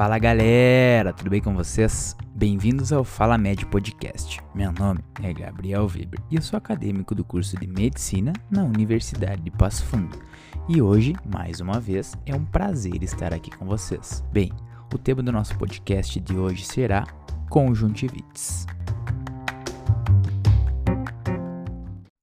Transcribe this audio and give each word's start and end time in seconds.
Fala 0.00 0.18
galera, 0.18 1.12
tudo 1.12 1.28
bem 1.28 1.42
com 1.42 1.54
vocês? 1.54 2.16
Bem-vindos 2.34 2.90
ao 2.90 3.04
Fala 3.04 3.36
Med 3.36 3.66
Podcast. 3.66 4.40
Meu 4.54 4.72
nome 4.72 5.04
é 5.22 5.30
Gabriel 5.30 5.86
Weber 5.86 6.18
e 6.30 6.36
eu 6.36 6.40
sou 6.40 6.56
acadêmico 6.56 7.14
do 7.14 7.22
curso 7.22 7.54
de 7.58 7.66
Medicina 7.66 8.32
na 8.50 8.64
Universidade 8.64 9.42
de 9.42 9.50
Passo 9.50 9.84
Fundo. 9.84 10.18
E 10.66 10.80
hoje, 10.80 11.14
mais 11.30 11.60
uma 11.60 11.78
vez, 11.78 12.14
é 12.24 12.34
um 12.34 12.46
prazer 12.46 13.02
estar 13.02 13.34
aqui 13.34 13.50
com 13.50 13.66
vocês. 13.66 14.24
Bem, 14.32 14.50
o 14.90 14.96
tema 14.96 15.22
do 15.22 15.30
nosso 15.30 15.54
podcast 15.58 16.18
de 16.18 16.34
hoje 16.34 16.64
será 16.64 17.04
conjuntivites. 17.50 18.64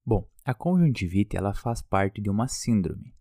Bom, 0.03 0.25
a 0.43 0.53
conjuntivite 0.55 1.37
ela 1.37 1.53
faz 1.53 1.83
parte 1.83 2.19
de 2.23 2.29
uma 2.31 2.47
síndrome, 2.47 3.13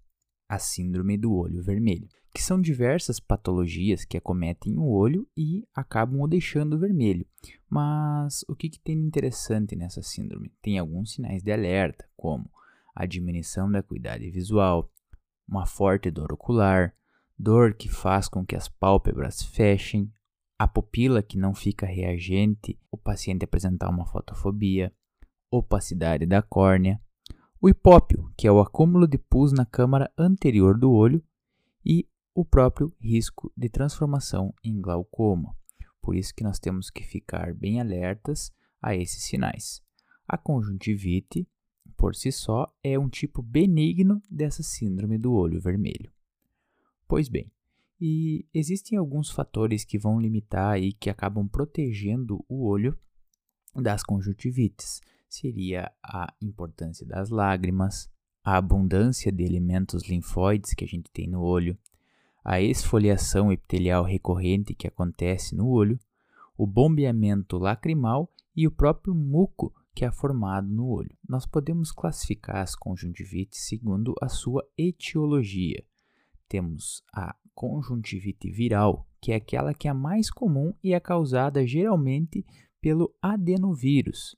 a 0.48 0.58
síndrome 0.58 1.18
do 1.18 1.34
olho 1.34 1.62
vermelho, 1.62 2.08
que 2.36 2.42
são 2.42 2.60
diversas 2.60 3.18
patologias 3.18 4.04
que 4.04 4.14
acometem 4.14 4.76
o 4.76 4.84
olho 4.84 5.26
e 5.34 5.66
acabam 5.74 6.20
o 6.20 6.28
deixando 6.28 6.78
vermelho. 6.78 7.26
Mas 7.66 8.44
o 8.46 8.54
que, 8.54 8.68
que 8.68 8.78
tem 8.78 8.94
de 8.94 9.06
interessante 9.06 9.74
nessa 9.74 10.02
síndrome? 10.02 10.52
Tem 10.60 10.78
alguns 10.78 11.14
sinais 11.14 11.42
de 11.42 11.50
alerta, 11.50 12.06
como 12.14 12.50
a 12.94 13.06
diminuição 13.06 13.72
da 13.72 13.78
acuidade 13.78 14.30
visual, 14.30 14.92
uma 15.48 15.64
forte 15.64 16.10
dor 16.10 16.30
ocular, 16.30 16.94
dor 17.38 17.72
que 17.72 17.88
faz 17.88 18.28
com 18.28 18.44
que 18.44 18.54
as 18.54 18.68
pálpebras 18.68 19.42
fechem, 19.42 20.12
a 20.58 20.68
pupila 20.68 21.22
que 21.22 21.38
não 21.38 21.54
fica 21.54 21.86
reagente, 21.86 22.78
o 22.90 22.98
paciente 22.98 23.46
apresentar 23.46 23.88
uma 23.88 24.04
fotofobia, 24.04 24.92
opacidade 25.50 26.26
da 26.26 26.42
córnea, 26.42 27.00
o 27.62 27.66
hipópio, 27.66 28.30
que 28.36 28.46
é 28.46 28.52
o 28.52 28.60
acúmulo 28.60 29.08
de 29.08 29.16
pus 29.16 29.52
na 29.52 29.64
câmara 29.64 30.12
anterior 30.18 30.78
do 30.78 30.92
olho, 30.92 31.24
e 31.82 32.06
o 32.36 32.44
próprio 32.44 32.94
risco 33.00 33.50
de 33.56 33.70
transformação 33.70 34.52
em 34.62 34.78
glaucoma. 34.78 35.56
Por 36.02 36.14
isso 36.14 36.34
que 36.34 36.44
nós 36.44 36.58
temos 36.58 36.90
que 36.90 37.02
ficar 37.02 37.54
bem 37.54 37.80
alertas 37.80 38.52
a 38.80 38.94
esses 38.94 39.24
sinais. 39.24 39.82
A 40.28 40.36
conjuntivite, 40.36 41.48
por 41.96 42.14
si 42.14 42.30
só, 42.30 42.70
é 42.84 42.98
um 42.98 43.08
tipo 43.08 43.40
benigno 43.40 44.22
dessa 44.30 44.62
síndrome 44.62 45.16
do 45.16 45.32
olho 45.32 45.58
vermelho. 45.62 46.12
Pois 47.08 47.26
bem, 47.26 47.50
e 47.98 48.46
existem 48.52 48.98
alguns 48.98 49.30
fatores 49.30 49.82
que 49.82 49.98
vão 49.98 50.20
limitar 50.20 50.78
e 50.78 50.92
que 50.92 51.08
acabam 51.08 51.48
protegendo 51.48 52.44
o 52.46 52.66
olho 52.66 52.98
das 53.74 54.02
conjuntivites 54.02 55.00
seria 55.26 55.90
a 56.02 56.34
importância 56.42 57.06
das 57.06 57.30
lágrimas, 57.30 58.10
a 58.44 58.58
abundância 58.58 59.32
de 59.32 59.42
elementos 59.42 60.06
linfóides 60.06 60.74
que 60.74 60.84
a 60.84 60.88
gente 60.88 61.10
tem 61.10 61.26
no 61.26 61.40
olho, 61.40 61.78
a 62.48 62.60
esfoliação 62.60 63.50
epitelial 63.50 64.04
recorrente 64.04 64.72
que 64.72 64.86
acontece 64.86 65.56
no 65.56 65.66
olho, 65.66 65.98
o 66.56 66.64
bombeamento 66.64 67.58
lacrimal 67.58 68.32
e 68.54 68.68
o 68.68 68.70
próprio 68.70 69.12
muco 69.12 69.74
que 69.92 70.04
é 70.04 70.12
formado 70.12 70.68
no 70.68 70.86
olho. 70.86 71.10
Nós 71.28 71.44
podemos 71.44 71.90
classificar 71.90 72.58
as 72.58 72.76
conjuntivites 72.76 73.66
segundo 73.66 74.14
a 74.22 74.28
sua 74.28 74.64
etiologia. 74.78 75.84
Temos 76.48 77.02
a 77.12 77.34
conjuntivite 77.52 78.48
viral, 78.48 79.08
que 79.20 79.32
é 79.32 79.34
aquela 79.34 79.74
que 79.74 79.88
é 79.88 79.90
a 79.90 79.94
mais 79.94 80.30
comum 80.30 80.72
e 80.84 80.94
é 80.94 81.00
causada 81.00 81.66
geralmente 81.66 82.46
pelo 82.80 83.12
adenovírus, 83.20 84.36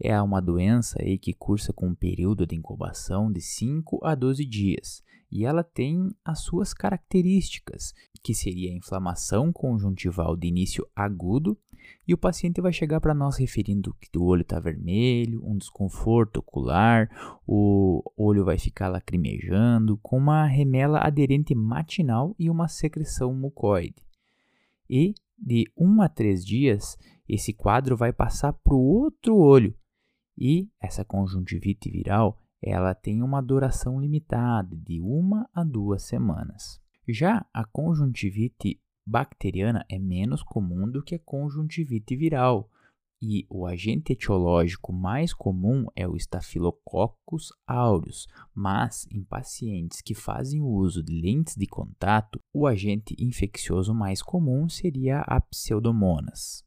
é 0.00 0.20
uma 0.20 0.40
doença 0.40 0.98
aí 1.00 1.18
que 1.18 1.34
cursa 1.34 1.72
com 1.72 1.88
um 1.88 1.94
período 1.94 2.46
de 2.46 2.56
incubação 2.56 3.30
de 3.30 3.40
5 3.40 4.00
a 4.02 4.14
12 4.14 4.44
dias 4.44 5.02
e 5.30 5.44
ela 5.44 5.62
tem 5.62 6.10
as 6.24 6.40
suas 6.40 6.74
características, 6.74 7.94
que 8.22 8.34
seria 8.34 8.70
a 8.70 8.74
inflamação 8.74 9.52
conjuntival 9.52 10.36
de 10.36 10.48
início 10.48 10.86
agudo, 10.94 11.56
e 12.06 12.12
o 12.12 12.18
paciente 12.18 12.60
vai 12.60 12.72
chegar 12.72 13.00
para 13.00 13.14
nós 13.14 13.36
referindo 13.36 13.94
que 14.00 14.18
o 14.18 14.24
olho 14.24 14.42
está 14.42 14.58
vermelho, 14.58 15.42
um 15.44 15.56
desconforto 15.56 16.38
ocular, 16.38 17.08
o 17.46 18.02
olho 18.16 18.44
vai 18.44 18.58
ficar 18.58 18.88
lacrimejando, 18.88 19.98
com 20.02 20.18
uma 20.18 20.44
remela 20.46 20.98
aderente 20.98 21.54
matinal 21.54 22.34
e 22.38 22.50
uma 22.50 22.68
secreção 22.68 23.32
mucoide. 23.32 24.04
E 24.88 25.14
de 25.38 25.70
1 25.76 25.88
um 25.88 26.02
a 26.02 26.08
3 26.08 26.44
dias, 26.44 26.98
esse 27.28 27.52
quadro 27.52 27.96
vai 27.96 28.12
passar 28.12 28.52
para 28.52 28.74
o 28.74 28.80
outro 28.80 29.36
olho, 29.36 29.74
e 30.40 30.70
essa 30.80 31.04
conjuntivite 31.04 31.90
viral, 31.90 32.38
ela 32.62 32.94
tem 32.94 33.22
uma 33.22 33.42
duração 33.42 34.00
limitada 34.00 34.76
de 34.76 35.00
uma 35.00 35.48
a 35.52 35.62
duas 35.62 36.02
semanas. 36.02 36.80
Já 37.08 37.44
a 37.52 37.64
conjuntivite 37.64 38.80
bacteriana 39.06 39.84
é 39.88 39.98
menos 39.98 40.42
comum 40.42 40.90
do 40.90 41.02
que 41.02 41.16
a 41.16 41.18
conjuntivite 41.18 42.16
viral, 42.16 42.70
e 43.22 43.46
o 43.50 43.66
agente 43.66 44.14
etiológico 44.14 44.94
mais 44.94 45.34
comum 45.34 45.84
é 45.94 46.08
o 46.08 46.16
Staphylococcus 46.16 47.52
aureus, 47.66 48.26
mas 48.54 49.06
em 49.10 49.22
pacientes 49.22 50.00
que 50.00 50.14
fazem 50.14 50.62
uso 50.62 51.02
de 51.02 51.20
lentes 51.20 51.54
de 51.54 51.66
contato, 51.66 52.40
o 52.52 52.66
agente 52.66 53.14
infeccioso 53.18 53.92
mais 53.92 54.22
comum 54.22 54.70
seria 54.70 55.20
a 55.20 55.38
Pseudomonas. 55.38 56.64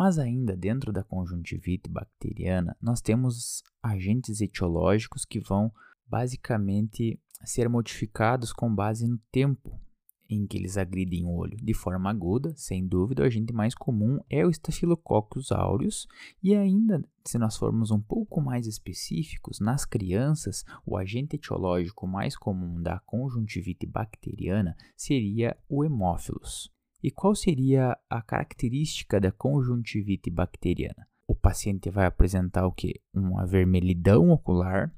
Mas 0.00 0.18
ainda 0.18 0.56
dentro 0.56 0.94
da 0.94 1.04
conjuntivite 1.04 1.90
bacteriana, 1.90 2.74
nós 2.80 3.02
temos 3.02 3.62
agentes 3.82 4.40
etiológicos 4.40 5.26
que 5.26 5.38
vão 5.38 5.70
basicamente 6.06 7.20
ser 7.44 7.68
modificados 7.68 8.50
com 8.50 8.74
base 8.74 9.06
no 9.06 9.18
tempo 9.30 9.78
em 10.26 10.46
que 10.46 10.56
eles 10.56 10.78
agridem 10.78 11.26
o 11.26 11.36
olho. 11.36 11.58
De 11.58 11.74
forma 11.74 12.08
aguda, 12.08 12.54
sem 12.56 12.88
dúvida, 12.88 13.22
o 13.22 13.26
agente 13.26 13.52
mais 13.52 13.74
comum 13.74 14.18
é 14.30 14.42
o 14.42 14.48
Staphylococcus 14.48 15.52
aureus, 15.52 16.08
e 16.42 16.54
ainda, 16.54 17.04
se 17.26 17.36
nós 17.36 17.58
formos 17.58 17.90
um 17.90 18.00
pouco 18.00 18.40
mais 18.40 18.66
específicos, 18.66 19.60
nas 19.60 19.84
crianças, 19.84 20.64
o 20.86 20.96
agente 20.96 21.36
etiológico 21.36 22.06
mais 22.06 22.34
comum 22.34 22.80
da 22.80 23.00
conjuntivite 23.00 23.84
bacteriana 23.84 24.74
seria 24.96 25.54
o 25.68 25.82
Haemophilus. 25.82 26.72
E 27.02 27.10
qual 27.10 27.34
seria 27.34 27.96
a 28.08 28.20
característica 28.20 29.18
da 29.20 29.32
conjuntivite 29.32 30.30
bacteriana? 30.30 31.06
O 31.26 31.34
paciente 31.34 31.88
vai 31.88 32.06
apresentar 32.06 32.66
o 32.66 32.72
que? 32.72 33.00
Uma 33.14 33.46
vermelhidão 33.46 34.30
ocular, 34.30 34.92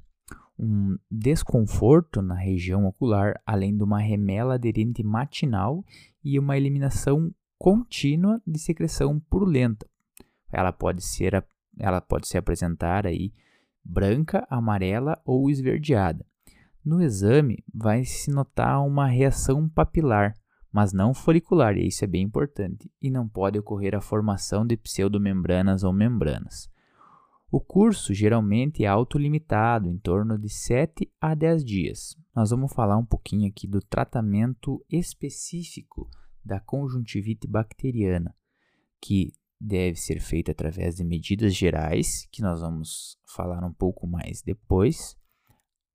um 0.57 0.97
desconforto 1.09 2.21
na 2.21 2.35
região 2.35 2.85
ocular, 2.85 3.39
além 3.45 3.75
de 3.75 3.83
uma 3.83 3.99
remela 3.99 4.55
aderente 4.55 5.03
matinal 5.03 5.83
e 6.23 6.37
uma 6.37 6.57
eliminação 6.57 7.33
contínua 7.57 8.41
de 8.45 8.59
secreção 8.59 9.19
purulenta. 9.19 9.87
Ela 10.51 10.71
pode 10.71 11.03
ser, 11.03 11.45
ela 11.77 12.01
pode 12.01 12.27
se 12.27 12.37
apresentar 12.37 13.07
aí 13.07 13.33
branca, 13.83 14.45
amarela 14.49 15.21
ou 15.25 15.49
esverdeada. 15.49 16.25
No 16.83 17.01
exame, 17.01 17.63
vai 17.73 18.03
se 18.03 18.29
notar 18.29 18.85
uma 18.85 19.07
reação 19.07 19.69
papilar, 19.69 20.35
mas 20.73 20.91
não 20.91 21.13
folicular, 21.13 21.77
e 21.77 21.87
isso 21.87 22.03
é 22.03 22.07
bem 22.07 22.23
importante, 22.23 22.91
e 22.99 23.11
não 23.11 23.29
pode 23.29 23.59
ocorrer 23.59 23.93
a 23.93 24.01
formação 24.01 24.65
de 24.65 24.75
pseudomembranas 24.75 25.83
ou 25.83 25.93
membranas. 25.93 26.67
O 27.51 27.61
curso 27.61 28.11
geralmente 28.11 28.83
é 28.83 28.87
autolimitado, 28.87 29.87
em 29.87 29.99
torno 29.99 30.35
de 30.35 30.49
7 30.49 31.07
a 31.21 31.35
10 31.35 31.63
dias. 31.63 32.17
Nós 32.35 32.49
vamos 32.49 32.73
falar 32.73 32.97
um 32.97 33.05
pouquinho 33.05 33.47
aqui 33.47 33.67
do 33.67 33.79
tratamento 33.79 34.83
específico 34.89 36.09
da 36.43 36.59
conjuntivite 36.59 37.47
bacteriana, 37.47 38.35
que 38.99 39.31
deve 39.61 39.97
ser 39.97 40.19
feito 40.19 40.49
através 40.49 40.95
de 40.95 41.03
medidas 41.03 41.55
gerais, 41.55 42.27
que 42.31 42.41
nós 42.41 42.61
vamos 42.61 43.19
falar 43.23 43.63
um 43.63 43.71
pouco 43.71 44.07
mais 44.07 44.41
depois, 44.41 45.15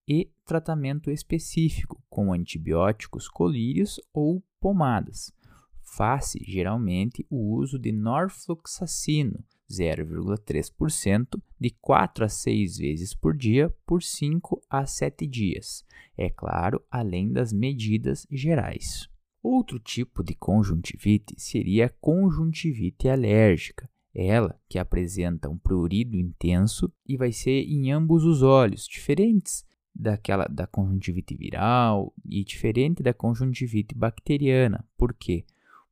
e 0.07 0.31
tratamento 0.47 1.11
específico 1.11 2.01
com 2.09 2.33
antibióticos 2.33 3.29
colírios 3.29 4.01
ou 4.15 4.41
pomadas. 4.61 5.33
Faz-se 5.83 6.39
geralmente 6.45 7.27
o 7.31 7.57
uso 7.57 7.79
de 7.79 7.93
norfloxacino 7.93 9.45
0,3% 9.71 11.41
de 11.61 11.71
4 11.81 12.25
a 12.25 12.29
6 12.29 12.79
vezes 12.79 13.15
por 13.15 13.37
dia 13.37 13.75
por 13.87 14.03
5 14.03 14.63
a 14.69 14.87
7 14.87 15.27
dias. 15.27 15.85
É 16.17 16.31
claro, 16.31 16.83
além 16.91 17.33
das 17.33 17.53
medidas 17.53 18.27
gerais. 18.31 19.09
Outro 19.43 19.79
tipo 19.79 20.23
de 20.23 20.35
conjuntivite 20.35 21.35
seria 21.39 21.87
a 21.87 21.91
conjuntivite 22.01 23.09
alérgica, 23.09 23.89
ela 24.15 24.59
que 24.69 24.79
apresenta 24.79 25.49
um 25.49 25.57
prurido 25.57 26.17
intenso 26.17 26.93
e 27.07 27.17
vai 27.17 27.31
ser 27.31 27.63
em 27.63 27.93
ambos 27.93 28.25
os 28.25 28.43
olhos, 28.43 28.87
diferentes 28.87 29.65
daquela 29.95 30.47
da 30.47 30.67
conjuntivite 30.67 31.37
viral 31.37 32.13
e 32.25 32.45
diferente 32.45 33.03
da 33.03 33.13
conjuntivite 33.13 33.95
bacteriana. 33.95 34.85
Por 34.97 35.13
quê? 35.13 35.45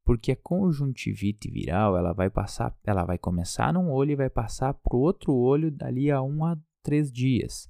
Porque 0.05 0.33
a 0.33 0.37
conjuntivite 0.37 1.51
viral, 1.51 1.97
ela 1.97 2.13
vai 2.13 2.31
passar, 2.31 2.77
ela 2.85 3.05
vai 3.05 3.19
começar 3.19 3.73
num 3.73 3.91
olho 3.91 4.13
e 4.13 4.17
vai 4.17 4.31
passar 4.31 4.73
para 4.75 4.97
o 4.97 5.01
outro 5.01 5.35
olho 5.35 5.71
dali 5.71 6.11
a 6.11 6.23
um 6.23 6.45
a 6.45 6.57
três 6.83 7.11
dias. 7.11 7.69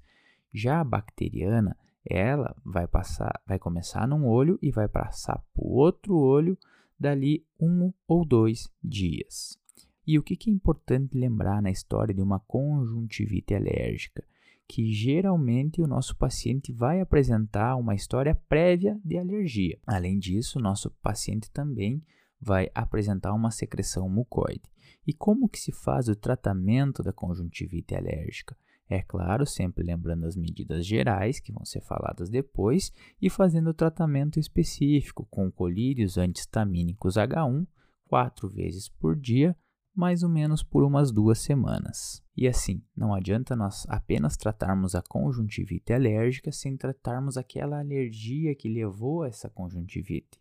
Já 0.52 0.80
a 0.80 0.84
bacteriana, 0.84 1.76
ela 2.04 2.54
vai 2.64 2.86
passar, 2.86 3.40
vai 3.46 3.58
começar 3.58 4.06
num 4.06 4.26
olho 4.26 4.58
e 4.60 4.70
vai 4.70 4.86
passar 4.86 5.42
para 5.54 5.64
o 5.64 5.72
outro 5.72 6.14
olho 6.16 6.58
dali 6.98 7.44
um 7.60 7.92
ou 8.06 8.24
dois 8.24 8.70
dias. 8.82 9.58
E 10.06 10.18
o 10.18 10.22
que 10.22 10.38
é 10.48 10.52
importante 10.52 11.18
lembrar 11.18 11.60
na 11.60 11.70
história 11.70 12.14
de 12.14 12.22
uma 12.22 12.38
conjuntivite 12.38 13.54
alérgica? 13.54 14.22
Que 14.68 14.92
geralmente 14.92 15.80
o 15.80 15.86
nosso 15.86 16.16
paciente 16.16 16.72
vai 16.72 17.00
apresentar 17.00 17.76
uma 17.76 17.94
história 17.94 18.34
prévia 18.48 19.00
de 19.04 19.16
alergia. 19.16 19.78
Além 19.86 20.18
disso, 20.18 20.58
nosso 20.58 20.90
paciente 21.02 21.50
também 21.50 22.02
vai 22.40 22.68
apresentar 22.74 23.32
uma 23.32 23.50
secreção 23.50 24.08
mucoide. 24.08 24.68
E 25.06 25.12
como 25.12 25.48
que 25.48 25.58
se 25.58 25.72
faz 25.72 26.08
o 26.08 26.16
tratamento 26.16 27.02
da 27.02 27.12
conjuntivite 27.12 27.94
alérgica? 27.94 28.56
É 28.88 29.02
claro, 29.02 29.44
sempre 29.44 29.84
lembrando 29.84 30.26
as 30.26 30.36
medidas 30.36 30.86
gerais, 30.86 31.40
que 31.40 31.52
vão 31.52 31.64
ser 31.64 31.80
faladas 31.80 32.30
depois, 32.30 32.92
e 33.20 33.28
fazendo 33.28 33.70
o 33.70 33.74
tratamento 33.74 34.38
específico 34.38 35.26
com 35.28 35.50
colírios 35.50 36.16
antihistamínicos 36.16 37.16
H1 37.16 37.66
quatro 38.06 38.48
vezes 38.48 38.88
por 38.88 39.16
dia, 39.16 39.56
mais 39.96 40.22
ou 40.22 40.28
menos 40.28 40.62
por 40.62 40.84
umas 40.84 41.10
duas 41.10 41.38
semanas. 41.38 42.22
E 42.36 42.46
assim, 42.46 42.82
não 42.94 43.14
adianta 43.14 43.56
nós 43.56 43.86
apenas 43.88 44.36
tratarmos 44.36 44.94
a 44.94 45.00
conjuntivite 45.00 45.92
alérgica 45.92 46.52
sem 46.52 46.76
tratarmos 46.76 47.38
aquela 47.38 47.78
alergia 47.78 48.54
que 48.54 48.68
levou 48.68 49.22
a 49.22 49.28
essa 49.28 49.48
conjuntivite. 49.48 50.38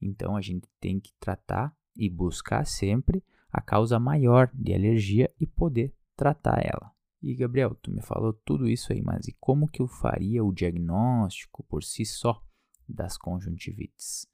Então 0.00 0.36
a 0.36 0.42
gente 0.42 0.68
tem 0.78 1.00
que 1.00 1.14
tratar 1.18 1.74
e 1.96 2.10
buscar 2.10 2.66
sempre 2.66 3.24
a 3.50 3.62
causa 3.62 3.98
maior 3.98 4.50
de 4.52 4.74
alergia 4.74 5.32
e 5.40 5.46
poder 5.46 5.94
tratar 6.14 6.60
ela. 6.62 6.92
E 7.22 7.34
Gabriel, 7.34 7.74
tu 7.74 7.90
me 7.90 8.02
falou 8.02 8.32
tudo 8.32 8.68
isso 8.68 8.92
aí, 8.92 9.02
mas 9.02 9.28
e 9.28 9.32
como 9.40 9.68
que 9.68 9.80
eu 9.80 9.88
faria 9.88 10.44
o 10.44 10.52
diagnóstico 10.52 11.62
por 11.64 11.82
si 11.82 12.04
só 12.04 12.42
das 12.88 13.16
conjuntivites? 13.16 14.26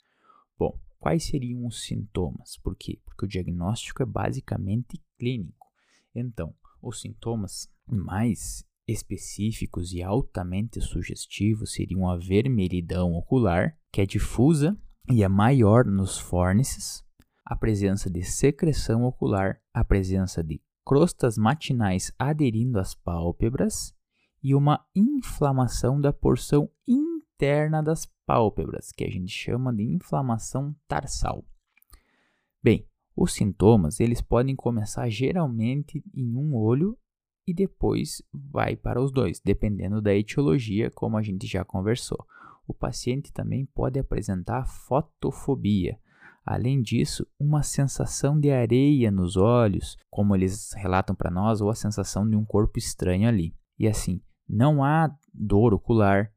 Bom, 0.59 0.79
quais 0.99 1.25
seriam 1.25 1.67
os 1.67 1.85
sintomas? 1.85 2.57
Por 2.63 2.77
quê? 2.77 3.01
Porque 3.05 3.25
o 3.25 3.29
diagnóstico 3.29 4.03
é 4.03 4.07
basicamente 4.07 5.03
clínico. 5.19 5.67
Então, 6.15 6.55
os 6.81 7.01
sintomas 7.01 7.69
mais 7.87 8.65
específicos 8.87 9.93
e 9.93 10.03
altamente 10.03 10.81
sugestivos 10.81 11.73
seriam 11.73 12.09
a 12.09 12.17
vermelhidão 12.17 13.15
ocular, 13.15 13.77
que 13.91 14.01
é 14.01 14.07
difusa 14.07 14.77
e 15.11 15.23
é 15.23 15.29
maior 15.29 15.85
nos 15.85 16.19
fórnices, 16.19 17.05
a 17.45 17.57
presença 17.57 18.11
de 18.11 18.23
secreção 18.23 19.05
ocular, 19.05 19.61
a 19.73 19.85
presença 19.85 20.43
de 20.43 20.61
crostas 20.85 21.37
matinais 21.37 22.13
aderindo 22.19 22.79
às 22.79 22.95
pálpebras 22.95 23.95
e 24.43 24.55
uma 24.55 24.85
inflamação 24.95 26.01
da 26.01 26.13
porção 26.13 26.71
interna 26.87 27.83
das 27.83 28.07
pálpebras, 28.27 28.91
que 28.93 29.05
a 29.05 29.11
gente 29.11 29.31
chama 29.31 29.73
de 29.73 29.85
inflamação 29.85 30.75
tarsal. 30.89 31.45
Bem, 32.63 32.87
os 33.15 33.33
sintomas 33.33 34.01
eles 34.01 34.21
podem 34.21 34.57
começar 34.57 35.09
geralmente 35.09 36.05
em 36.13 36.37
um 36.37 36.55
olho 36.55 36.99
e 37.47 37.55
depois 37.55 38.23
vai 38.33 38.77
para 38.77 39.01
os 39.01 39.13
dois, 39.13 39.41
dependendo 39.41 40.03
da 40.03 40.15
etiologia, 40.15 40.91
como 40.91 41.17
a 41.17 41.23
gente 41.23 41.47
já 41.47 41.65
conversou. 41.65 42.27
O 42.67 42.75
paciente 42.75 43.33
também 43.33 43.65
pode 43.65 43.99
apresentar 43.99 44.67
fotofobia, 44.67 45.99
Além 46.47 46.81
disso, 46.81 47.27
uma 47.41 47.65
sensação 47.65 48.39
de 48.39 48.53
areia 48.53 49.11
nos 49.11 49.37
olhos, 49.37 49.97
como 50.09 50.33
eles 50.33 50.73
relatam 50.75 51.13
para 51.13 51.29
nós, 51.29 51.61
ou 51.61 51.69
a 51.69 51.75
sensação 51.75 52.29
de 52.29 52.37
um 52.37 52.45
corpo 52.45 52.79
estranho 52.79 53.29
ali. 53.29 53.53
E 53.77 53.89
assim, 53.89 54.21
não 54.49 54.85
há 54.85 55.13
dor 55.35 55.75
ocular, 55.75 56.33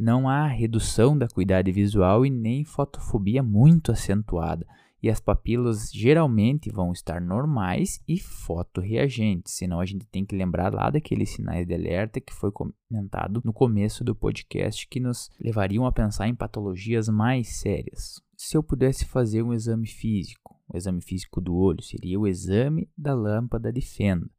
não 0.00 0.28
há 0.28 0.46
redução 0.46 1.16
da 1.16 1.26
acuidade 1.26 1.70
visual 1.70 2.24
e 2.24 2.30
nem 2.30 2.64
fotofobia 2.64 3.42
muito 3.42 3.92
acentuada. 3.92 4.66
E 5.02 5.08
as 5.08 5.20
papilas 5.20 5.90
geralmente 5.92 6.70
vão 6.70 6.92
estar 6.92 7.20
normais 7.20 8.02
e 8.06 8.18
fotorreagentes, 8.18 9.54
senão 9.54 9.80
a 9.80 9.86
gente 9.86 10.06
tem 10.06 10.24
que 10.24 10.36
lembrar 10.36 10.74
lá 10.74 10.90
daqueles 10.90 11.30
sinais 11.30 11.66
de 11.66 11.74
alerta 11.74 12.20
que 12.20 12.34
foi 12.34 12.50
comentado 12.50 13.40
no 13.44 13.52
começo 13.52 14.04
do 14.04 14.14
podcast 14.14 14.86
que 14.88 15.00
nos 15.00 15.30
levariam 15.40 15.86
a 15.86 15.92
pensar 15.92 16.28
em 16.28 16.34
patologias 16.34 17.08
mais 17.08 17.48
sérias 17.60 18.20
se 18.42 18.56
eu 18.56 18.62
pudesse 18.62 19.04
fazer 19.04 19.42
um 19.42 19.52
exame 19.52 19.86
físico, 19.86 20.58
o 20.66 20.74
exame 20.74 21.02
físico 21.02 21.42
do 21.42 21.54
olho 21.54 21.82
seria 21.82 22.18
o 22.18 22.26
exame 22.26 22.88
da 22.96 23.12
lâmpada 23.12 23.70
de 23.70 23.82
fenda, 23.82 24.30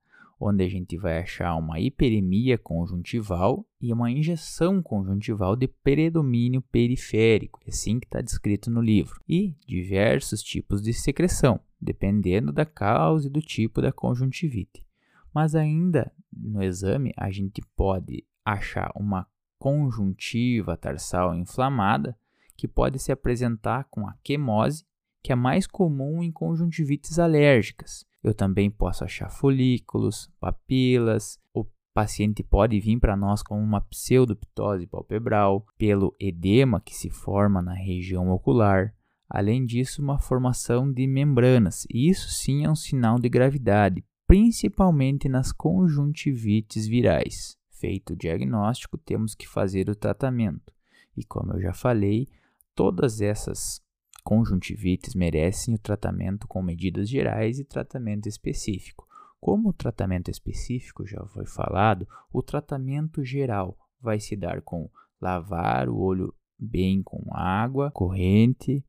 onde 0.42 0.64
a 0.64 0.68
gente 0.68 0.98
vai 0.98 1.20
achar 1.20 1.56
uma 1.56 1.80
hiperemia 1.80 2.58
conjuntival 2.58 3.64
e 3.80 3.94
uma 3.94 4.10
injeção 4.10 4.82
conjuntival 4.82 5.56
de 5.56 5.68
predomínio 5.68 6.64
periférico, 6.64 7.60
é 7.64 7.70
assim 7.70 8.00
que 8.00 8.08
está 8.08 8.22
descrito 8.22 8.72
no 8.72 8.82
livro, 8.82 9.22
e 9.30 9.56
diversos 9.68 10.42
tipos 10.42 10.82
de 10.82 10.94
secreção, 10.94 11.60
dependendo 11.80 12.52
da 12.52 12.66
causa 12.66 13.28
e 13.28 13.32
do 13.32 13.40
tipo 13.40 13.84
da 13.84 13.92
conjuntivite. 13.92 14.84
Mas 15.32 15.54
ainda 15.54 16.12
no 16.34 16.64
exame 16.64 17.14
a 17.16 17.30
gente 17.30 17.62
pode 17.76 18.26
achar 18.44 18.92
uma 18.96 19.28
conjuntiva 19.60 20.76
tarsal 20.76 21.36
inflamada 21.36 22.18
que 22.58 22.68
pode 22.68 22.98
se 22.98 23.12
apresentar 23.12 23.84
com 23.92 24.08
a 24.08 24.16
quemose, 24.24 24.84
que 25.22 25.32
é 25.32 25.36
mais 25.36 25.68
comum 25.68 26.24
em 26.24 26.32
conjuntivites 26.32 27.20
alérgicas. 27.20 28.06
Eu 28.24 28.34
também 28.34 28.70
posso 28.70 29.04
achar 29.04 29.30
folículos, 29.30 30.32
papilas, 30.40 31.40
o 31.54 31.66
paciente 31.94 32.44
pode 32.44 32.80
vir 32.80 33.00
para 33.00 33.18
nós 33.18 33.42
com 33.42 33.62
uma 33.62 33.82
pseudoptose 33.82 34.86
palpebral, 34.88 35.66
pelo 35.78 36.16
edema 36.20 36.80
que 36.80 36.96
se 36.96 37.10
forma 37.10 37.62
na 37.62 37.74
região 37.74 38.30
ocular. 38.30 38.94
Além 39.30 39.66
disso, 39.66 40.02
uma 40.02 40.20
formação 40.20 40.92
de 40.92 41.08
membranas, 41.08 41.86
e 41.90 42.10
isso 42.10 42.30
sim 42.30 42.66
é 42.66 42.70
um 42.70 42.76
sinal 42.76 43.18
de 43.18 43.30
gravidade, 43.30 44.04
principalmente 44.28 45.28
nas 45.28 45.52
conjuntivites 45.52 46.86
virais. 46.86 47.58
Feito 47.72 48.14
o 48.14 48.16
diagnóstico, 48.16 48.98
temos 48.98 49.34
que 49.34 49.48
fazer 49.48 49.90
o 49.90 49.96
tratamento. 49.96 50.74
E 51.18 51.24
como 51.24 51.54
eu 51.54 51.62
já 51.62 51.74
falei, 51.74 52.28
Todas 52.76 53.22
essas 53.22 53.82
conjuntivites 54.24 55.16
merecem 55.16 55.76
o 55.76 55.80
tratamento 55.80 56.48
com 56.48 56.62
medidas 56.62 57.10
gerais 57.10 57.60
e 57.60 57.66
tratamento 57.66 58.28
específico. 58.28 59.08
Como 59.40 59.70
o 59.70 59.74
tratamento 59.74 60.30
específico 60.30 61.06
já 61.06 61.26
foi 61.28 61.46
falado, 61.46 62.08
o 62.32 62.44
tratamento 62.44 63.24
geral 63.24 63.78
vai 64.00 64.20
se 64.20 64.36
dar 64.36 64.62
com 64.62 64.90
lavar 65.20 65.90
o 65.90 65.98
olho 65.98 66.34
bem 66.58 67.02
com 67.02 67.24
água 67.34 67.92
corrente, 67.92 68.86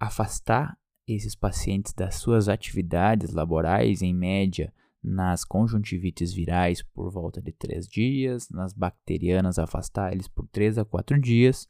afastar 0.00 0.78
esses 1.06 1.34
pacientes 1.34 1.92
das 1.92 2.14
suas 2.14 2.48
atividades 2.48 3.32
laborais, 3.32 4.00
em 4.00 4.14
média, 4.14 4.72
nas 5.02 5.44
conjuntivites 5.44 6.32
virais 6.32 6.82
por 6.82 7.10
volta 7.10 7.42
de 7.42 7.52
3 7.52 7.86
dias, 7.86 8.48
nas 8.48 8.72
bacterianas 8.72 9.58
afastar 9.58 10.12
eles 10.12 10.28
por 10.28 10.48
3 10.48 10.78
a 10.78 10.84
4 10.84 11.20
dias 11.20 11.68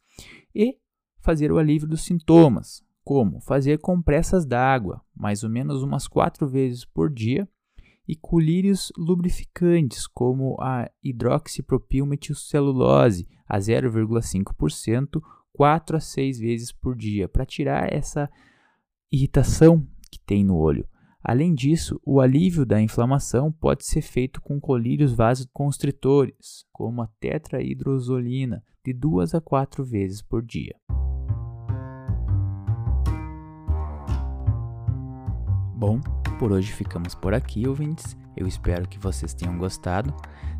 e 0.54 0.78
fazer 1.24 1.50
o 1.50 1.58
alívio 1.58 1.88
dos 1.88 2.04
sintomas, 2.04 2.84
como 3.02 3.40
fazer 3.40 3.78
compressas 3.78 4.44
d'água, 4.44 5.00
mais 5.16 5.42
ou 5.42 5.50
menos 5.50 5.82
umas 5.82 6.06
quatro 6.06 6.46
vezes 6.46 6.84
por 6.84 7.10
dia, 7.10 7.48
e 8.06 8.14
colírios 8.14 8.92
lubrificantes, 8.98 10.06
como 10.06 10.58
a 10.60 10.90
hidroxipropilmetilcelulose 11.02 13.26
a 13.48 13.58
0,5%, 13.58 15.22
4 15.54 15.96
a 15.96 16.00
6 16.00 16.38
vezes 16.38 16.70
por 16.70 16.94
dia, 16.94 17.26
para 17.26 17.46
tirar 17.46 17.90
essa 17.90 18.30
irritação 19.10 19.88
que 20.10 20.20
tem 20.20 20.44
no 20.44 20.56
olho. 20.56 20.86
Além 21.22 21.54
disso, 21.54 21.98
o 22.04 22.20
alívio 22.20 22.66
da 22.66 22.82
inflamação 22.82 23.50
pode 23.50 23.86
ser 23.86 24.02
feito 24.02 24.42
com 24.42 24.60
colírios 24.60 25.14
vasoconstritores, 25.14 26.66
como 26.70 27.00
a 27.00 27.08
tetrahidrozolina, 27.18 28.62
de 28.84 28.92
2 28.92 29.34
a 29.34 29.40
4 29.40 29.82
vezes 29.82 30.20
por 30.20 30.44
dia. 30.44 30.76
Bom, 35.86 36.00
por 36.38 36.50
hoje 36.50 36.72
ficamos 36.72 37.14
por 37.14 37.34
aqui, 37.34 37.68
ouvintes. 37.68 38.16
Eu 38.34 38.46
espero 38.46 38.88
que 38.88 38.98
vocês 38.98 39.34
tenham 39.34 39.58
gostado. 39.58 40.14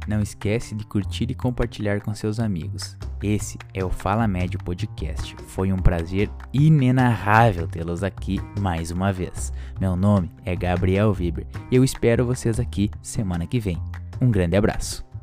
Não 0.07 0.21
esquece 0.21 0.75
de 0.75 0.85
curtir 0.85 1.31
e 1.31 1.35
compartilhar 1.35 2.03
com 2.03 2.15
seus 2.15 2.39
amigos. 2.39 2.95
Esse 3.23 3.57
é 3.73 3.83
o 3.83 3.89
Fala 3.89 4.29
Médio 4.29 4.59
Podcast. 4.63 5.35
Foi 5.47 5.73
um 5.73 5.79
prazer 5.79 6.31
inenarrável 6.53 7.67
tê-los 7.67 8.03
aqui 8.03 8.39
mais 8.61 8.91
uma 8.91 9.15
vez. 9.15 9.51
Meu 9.81 9.97
nome 9.97 10.31
é 10.45 10.55
Gabriel 10.55 11.17
Weber 11.19 11.47
e 11.71 11.77
eu 11.77 11.83
espero 11.83 12.27
vocês 12.27 12.61
aqui 12.61 12.91
semana 13.01 13.47
que 13.47 13.59
vem. 13.59 13.83
Um 14.21 14.31
grande 14.31 14.59
abraço. 14.59 15.14